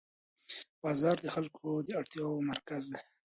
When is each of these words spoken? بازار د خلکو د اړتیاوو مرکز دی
بازار 0.81 1.17
د 1.21 1.27
خلکو 1.35 1.67
د 1.87 1.89
اړتیاوو 1.99 2.45
مرکز 2.51 2.83
دی 2.93 3.01